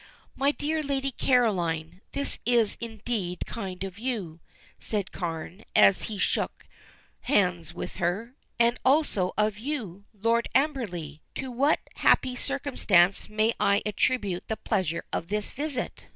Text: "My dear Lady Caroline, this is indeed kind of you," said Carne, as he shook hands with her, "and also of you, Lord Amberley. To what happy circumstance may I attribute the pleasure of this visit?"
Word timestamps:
"My 0.35 0.49
dear 0.49 0.81
Lady 0.81 1.11
Caroline, 1.11 2.01
this 2.13 2.39
is 2.43 2.75
indeed 2.81 3.45
kind 3.45 3.83
of 3.83 3.99
you," 3.99 4.39
said 4.79 5.11
Carne, 5.11 5.63
as 5.75 6.05
he 6.05 6.17
shook 6.17 6.65
hands 7.19 7.71
with 7.75 7.97
her, 7.97 8.33
"and 8.57 8.79
also 8.83 9.31
of 9.37 9.59
you, 9.59 10.05
Lord 10.19 10.49
Amberley. 10.55 11.21
To 11.35 11.51
what 11.51 11.81
happy 11.97 12.35
circumstance 12.35 13.29
may 13.29 13.53
I 13.59 13.83
attribute 13.85 14.47
the 14.47 14.57
pleasure 14.57 15.03
of 15.13 15.27
this 15.27 15.51
visit?" 15.51 16.07